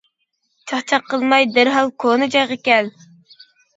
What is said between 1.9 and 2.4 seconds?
كونا